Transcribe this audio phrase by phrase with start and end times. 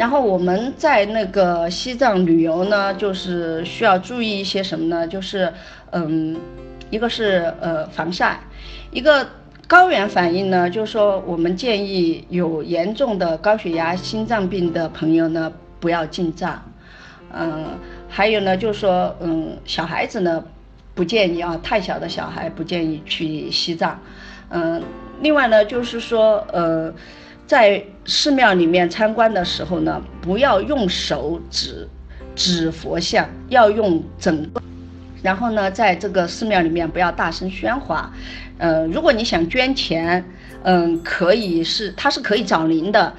[0.00, 5.06] 然后我们在那个西藏旅游呢，就是需要注意一些什么呢？
[5.06, 5.52] 就是
[5.90, 6.34] 嗯，
[6.88, 8.40] 一个是呃防晒，
[8.92, 9.28] 一个
[9.68, 16.62] 高原反应呢，就是说我们建议有严重的高血压、心脏病的朋友呢不要进藏。
[17.34, 17.66] 嗯，
[18.08, 20.42] 还有呢，就是说嗯小孩子呢
[20.94, 24.00] 不建议啊，太小的小孩不建议去西藏。
[24.48, 24.82] 嗯，
[25.20, 26.90] 另外呢，就是说呃。
[27.50, 31.84] 在寺庙里面参观的时候呢，不要用手指
[32.36, 34.62] 指佛像，要用整个。
[35.20, 38.08] 然后呢，在这个寺庙里面不要大声喧哗。
[38.58, 40.24] 呃，如果你想捐钱，
[40.62, 43.12] 嗯，可以是它是可以找零的。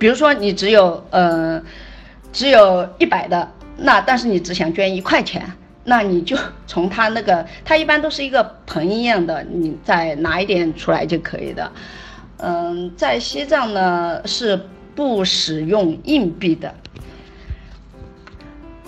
[0.00, 1.62] 比如说你只有呃
[2.32, 5.48] 只有一百的，那但是你只想捐一块钱，
[5.84, 11.70] 那你就从他那个，他一般都是一个盆一样的，你再拿一点出来就可以的。
[12.42, 14.58] 嗯，在西藏呢是
[14.94, 16.74] 不使用硬币的。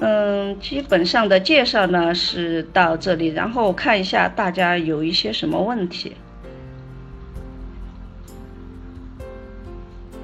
[0.01, 6.17] 嗯，基本上的介绍呢是到这里，然后看一下大家有一些什么问题。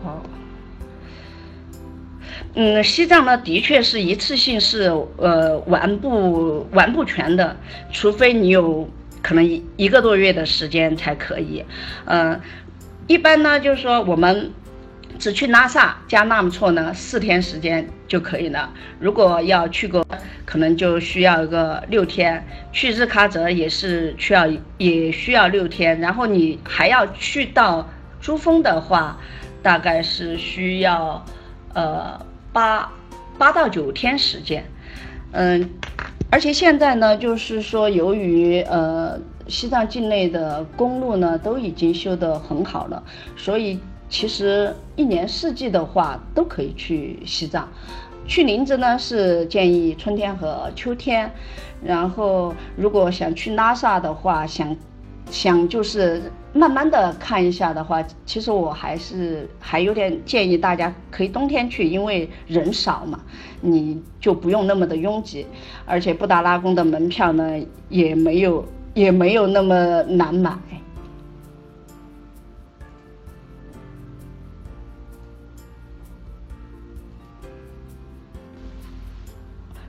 [0.03, 0.23] 好，
[2.55, 7.55] 嗯，西藏呢的确是一次性是呃玩不玩不全的，
[7.93, 8.89] 除非你有
[9.23, 11.63] 可能一一个多月的时间才可以，
[12.07, 12.41] 嗯。
[13.09, 14.53] 一般呢，就是说我们
[15.19, 18.71] 只去拉萨加纳木错呢，四天时间就可以了。
[19.01, 20.07] 如果要去个，
[20.45, 22.47] 可能就需要一个六天。
[22.71, 25.99] 去日喀则也是需要，也需要六天。
[25.99, 27.89] 然后你还要去到
[28.21, 29.19] 珠峰的话，
[29.63, 31.25] 大概是需要
[31.73, 32.21] 呃
[32.53, 32.93] 八
[33.39, 34.63] 八到九天时间。
[35.33, 35.71] 嗯，
[36.31, 39.19] 而且现在呢，就是说由于呃。
[39.49, 43.03] 西藏境内的公路呢都已经修得很好了，
[43.37, 47.69] 所以其实一年四季的话都可以去西藏。
[48.27, 51.31] 去林芝呢是建议春天和秋天，
[51.83, 54.77] 然后如果想去拉萨的话，想
[55.31, 63.19] 想就是慢慢的看一下的话，其实我还是还有点建议大家可以冬天去，因为人少嘛，
[63.63, 65.47] 你就不用那么的拥挤，
[65.87, 68.63] 而且布达拉宫的门票呢也没有。
[68.99, 70.53] 也没有那么难买。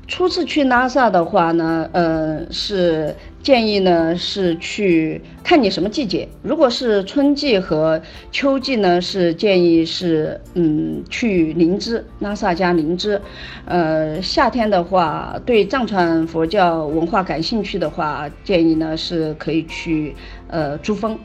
[0.09, 6.27] 初次去拉萨的话呢，呃，是建议呢是去看你什么季节。
[6.41, 13.21] 如果是春季和秋季呢，是建议是嗯去林芝，拉萨加林芝。
[13.65, 20.15] 呃，夏天的话，对藏传佛教文化感兴趣的话，建议呢是可以去
[20.47, 21.17] 呃珠峰。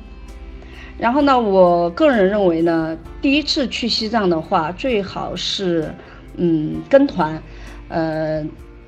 [0.99, 5.91] 然后呢，我个人认为呢，第一次去西藏的话，最好是
[6.37, 7.43] 嗯跟团，
[7.89, 8.47] 呃。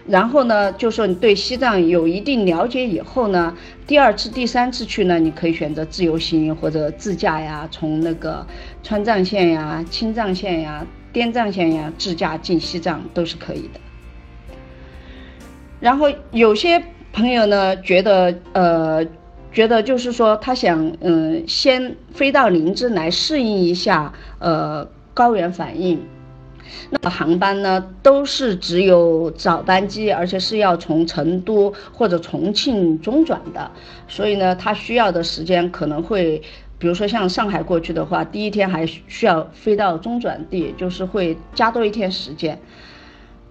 [0.08, 3.52] 然后呢，就说你对西藏有一定了解以后呢，
[3.86, 8.46] 第二次、第三次去呢，你可以选择自由行或者自驾呀，从那个
[8.84, 13.80] 川藏线呀、青藏线呀、滇藏线呀自驾进西藏都是可以的。
[15.80, 19.04] 然后有些朋友呢，觉得呃，
[19.52, 26.00] 觉得就是说他想嗯，先飞到林芝来适应一下呃高原反应。
[26.90, 33.70] 那航班呢，都是只有早班机，而且是要从成都或者重庆中转的，
[34.06, 36.40] 所以呢，它需要的时间可能会，
[36.78, 42.58] 比如说像上海过去的话，第一天还需要飞到中转地，就是会加多一天时间。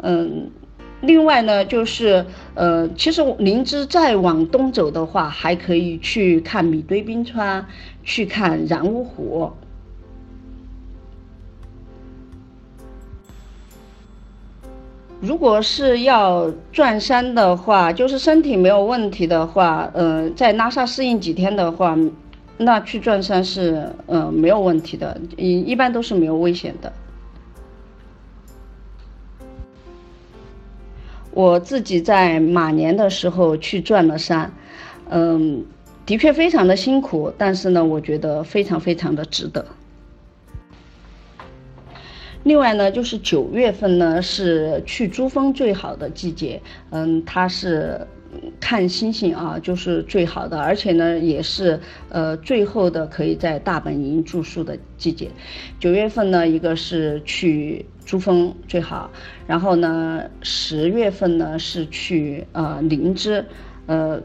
[0.01, 0.49] 嗯，
[1.01, 7.65] 另外呢，就是呃，其实林芝再往东走的话，还可以去看米堆冰川，
[8.03, 9.51] 去看然乌湖。
[15.25, 21.97] 如果是要转山的话，就是身体没有问题的话，呃，在拉萨适应几天的话，
[22.57, 26.93] 那去转山是呃没有问题的，一一般都是没有危险的。
[31.31, 34.53] 我自己在马年的时候去转了山，
[35.09, 35.65] 嗯，
[36.05, 39.65] 的确非常的辛苦，但是呢，我觉得非常非常的值得。
[42.45, 46.61] 另外呢，就是九月份呢是去珠峰最好的季节，
[46.91, 47.99] 嗯，它是
[48.59, 55.27] 看星星啊，就是最好的，而且呢也是呃最后的可以在大本营住宿的季节。
[55.79, 59.09] 九月份呢，一个是去珠峰最好，
[59.47, 63.43] 然后呢十月份呢是去呃林芝，
[63.87, 64.21] 呃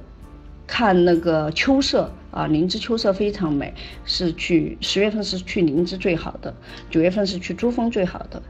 [0.67, 2.13] 看那个秋色。
[2.31, 3.73] 啊，林芝秋色非常美，
[4.05, 6.55] 是去十月份是去林芝最好的，
[6.91, 8.43] 九月份是去珠峰最好的。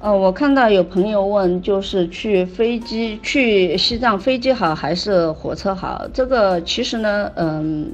[0.00, 6.06] 呃，我看到有朋友问，就是去飞机去西藏飞机好还是火车好？
[6.12, 7.90] 这个其实呢，嗯，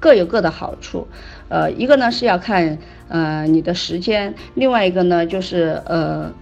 [0.00, 1.06] 各有各的好处。
[1.48, 2.76] 呃，一个呢是要看
[3.06, 6.32] 呃你的时间，另外一个呢就是呃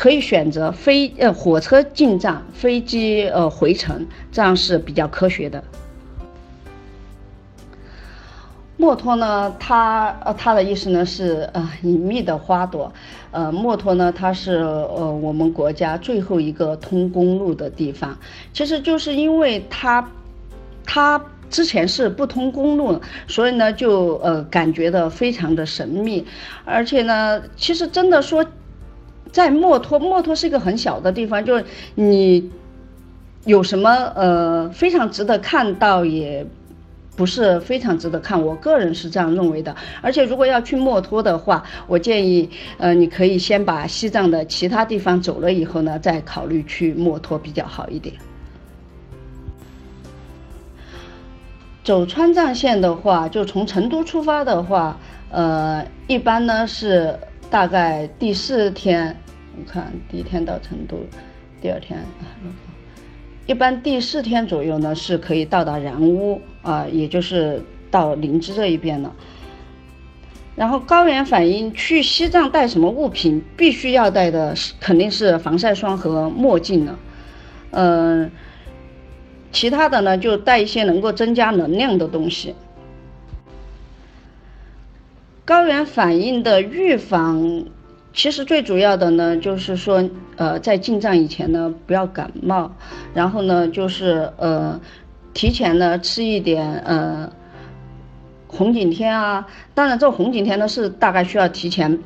[0.00, 5.62] 可以选择飞呃火车进藏，飞机呃回程，这样是比较科学的。
[8.78, 12.90] 墨脱呢，它呃，它的意思呢是呃隐秘的花朵，
[13.30, 18.16] 呃，墨脱呢，它是呃我们国家最后一个通公路的地方，
[18.54, 20.08] 其实就是因为它，
[20.86, 22.98] 它之前是不通公路，
[23.28, 26.26] 所以呢就呃感觉的非常的神秘，
[26.64, 28.42] 而且呢，其实真的说，
[29.32, 32.50] 在墨脱，墨脱是一个很小的地方，就是你
[33.44, 36.46] 有什么呃非常值得看到也。
[37.16, 39.76] 不是非常值得看，我个人是这样认为的。
[40.00, 42.48] 而且如果要去墨脱的话，我建议，
[42.78, 48.14] 呃，你可以先把西藏的其他地方走了以后呢，再考虑去墨脱比较好一点。
[51.84, 54.96] 走川藏线的话，就从成都出发的话，
[55.30, 57.18] 呃，一般呢是
[57.50, 59.16] 大概第四天，
[59.58, 60.96] 我看第一天到成都，
[61.60, 61.98] 第二天。
[63.46, 67.60] 一般第四天左右呢，是可以到达然乌啊，也就是
[67.90, 69.12] 到林芝这一边了。
[70.54, 73.42] 然后高原反应去西藏带什么物品？
[73.56, 76.98] 必须要带的是肯定是防晒霜和墨镜了。
[77.72, 78.30] 嗯，
[79.50, 82.54] 其他的呢就带一些能够增加能量的东西。
[85.50, 87.64] 高原反应的预防。
[88.12, 92.70] 其实最主要的呢，就是说，呃，在进藏以前呢，不要感冒，
[93.12, 94.80] 然后呢，就是呃，
[95.34, 97.28] 提前呢吃一点呃
[98.46, 99.44] 红景天啊。
[99.74, 101.98] 当然，这个红景天呢是大概需要提前，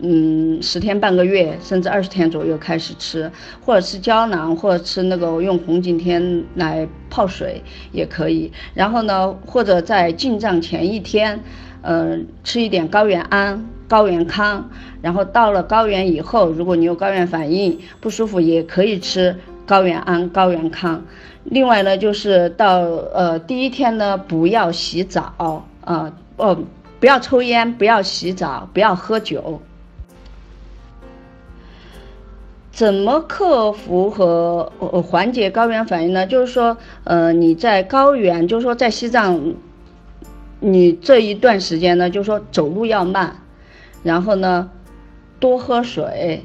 [0.00, 3.30] 嗯，十天半个月，甚至二十天左右开始吃，
[3.64, 7.62] 或者吃胶囊，或者吃那个用红景天来泡水
[7.92, 8.50] 也可以。
[8.74, 11.40] 然后呢，或者在进藏前一天，
[11.82, 13.64] 嗯，吃一点高原安。
[13.88, 14.68] 高原康，
[15.00, 19.34] 然后到了高原以后，如果你有高原反应不舒服，也可以吃
[19.64, 21.02] 高原安、高原康。
[21.44, 26.58] 另外呢，就是到呃第一天呢，不要洗澡啊，哦，
[27.00, 29.62] 不要抽烟，不要洗澡，不要喝酒。
[32.70, 34.70] 怎么克服和
[35.02, 36.26] 缓解高原反应呢？
[36.26, 39.54] 就是说，呃，你在高原，就是说在西藏，
[40.60, 43.36] 你这一段时间呢，就说走路要慢。
[44.04, 44.70] 然后呢，
[45.40, 46.44] 多喝水，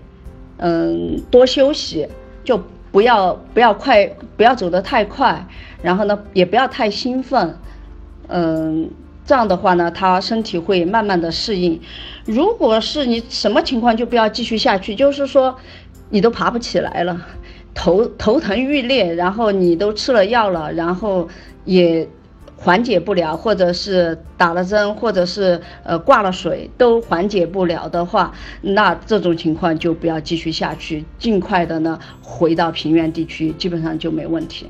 [0.58, 2.08] 嗯，多休息，
[2.44, 2.62] 就
[2.92, 5.46] 不要不要快，不要走得太快。
[5.82, 7.56] 然后呢，也不要太兴奋，
[8.28, 8.90] 嗯，
[9.24, 11.80] 这样的话呢，他身体会慢慢的适应。
[12.26, 14.96] 如果是你什么情况，就不要继续下去。
[14.96, 15.56] 就是说，
[16.10, 17.22] 你都爬不起来了，
[17.76, 21.28] 头头疼欲裂，然后你都吃了药了，然后
[21.66, 22.08] 也。
[22.64, 34.68] 缓解不了，或者是打了针，或者是呃挂了水，都缓解不了的话，那这种情况就不要继续下去，尽快的呢回到平原地区，基本上就没问题。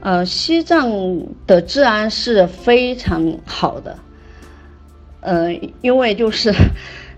[0.00, 0.88] 呃，西藏
[1.44, 3.98] 的治安是非常好的，
[5.22, 6.52] 呃，因为就是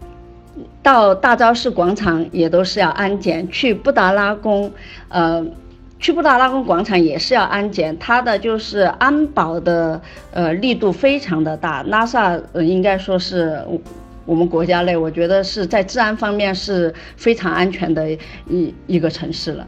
[0.83, 4.73] 到大昭寺广场也都是要安检，去布达拉宫，
[5.11, 5.45] 呃。
[5.99, 10.01] 去布达拉宫广场也是要安检，它的就是安保的
[10.33, 11.83] 呃力度非常的大。
[11.83, 13.61] 拉萨呃应该说是
[14.25, 18.11] 我们国家内，我觉得是在治安方面是非常安全的
[18.49, 19.67] 一一个城市了。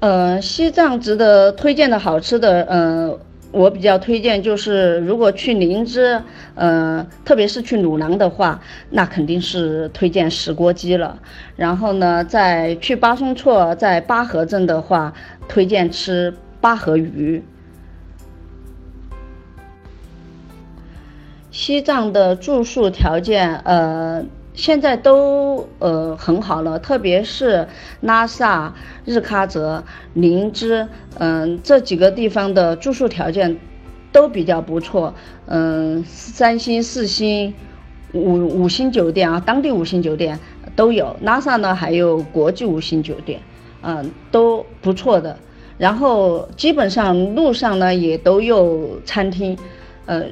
[0.00, 3.18] 呃，西藏值得推荐的好吃的，呃。
[3.52, 6.20] 我比较推荐，就是如果去林芝，
[6.54, 11.18] 呃，特别是去鲁朗的话，那肯定是推荐石锅鸡了。
[11.54, 15.12] 然后呢，在去巴松措，在巴河镇的话，
[15.46, 17.42] 推荐吃巴河鱼。
[21.50, 24.24] 西藏的住宿条件，呃。
[24.54, 27.66] 现在都呃很好了，特别是
[28.02, 28.74] 拉萨、
[29.06, 29.82] 日喀则、
[30.12, 30.86] 林芝，
[31.18, 33.56] 嗯，这几个地方的住宿条件
[34.12, 35.14] 都比较不错，
[35.46, 37.54] 嗯，三星、四星、
[38.12, 40.38] 五五星酒店啊，当地五星酒店
[40.76, 41.16] 都有。
[41.22, 43.40] 拉萨呢还有国际五星酒店，
[43.80, 45.38] 嗯，都不错的。
[45.78, 49.56] 然后基本上路上呢也都有餐厅，
[50.04, 50.24] 呃。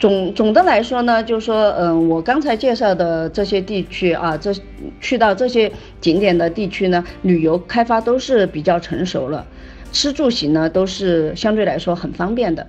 [0.00, 4.52] 总总的来说呢，就是说，嗯，我刚才介绍的这些地区啊，这
[5.00, 5.70] 去到这些
[6.00, 9.46] 景点的地区呢，旅游开发都是比较成熟了，
[9.92, 12.66] 吃住行呢都是相对来说很方便的。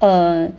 [0.00, 0.52] 嗯，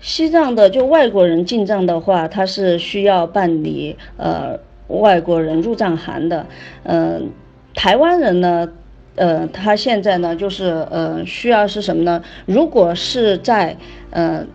[0.00, 6.46] 西藏的就外国人进藏的话，他是需要办理呃外国人入藏函的。
[6.84, 7.30] 嗯，
[7.74, 8.68] 台湾人呢，
[9.16, 12.22] 呃，他现在呢就是呃需要是什么呢？
[12.46, 13.76] 如果是在
[14.10, 14.46] 呃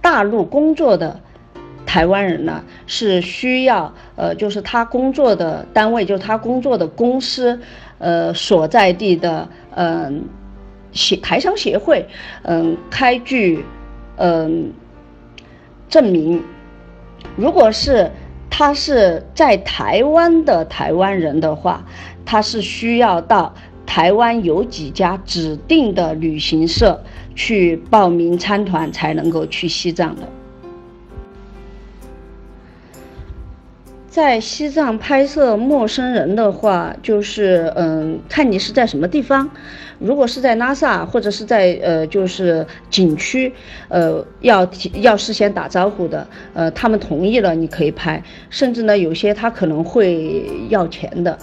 [0.00, 1.20] 大陆工作的
[1.84, 7.60] 台湾人呢，是需要呃就是他工作的单位，就是他工作的公司
[7.98, 10.24] 呃所在地的嗯
[10.92, 12.06] 协台商协会
[12.42, 13.64] 嗯开具
[14.16, 14.72] 嗯。
[15.86, 16.42] 证明，
[17.36, 18.10] 如果是
[18.50, 21.84] 他是在台湾的台湾人的话，
[22.24, 23.54] 他是需要到
[23.86, 27.02] 台湾有几家指定的旅行社
[27.34, 30.22] 去报名参团，才能够去西藏的。
[34.08, 39.50] 在西藏拍摄陌生人的话，就是嗯，看你是在什么地方。
[39.98, 43.52] 如果是在拉萨或者是在呃，就是景区，
[43.88, 51.36] 呃，要提要事先打招呼的，呃，他们同意了你可以拍，甚至呢，有些他可能会要钱的。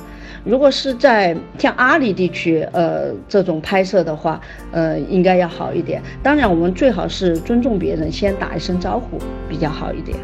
[0.44, 6.02] 如果是在像阿里地区，呃，这种拍摄的话，呃，应该要好一点。
[6.24, 10.18] 当然，我们最好是尊重别人，先打一声招呼，比较好一点。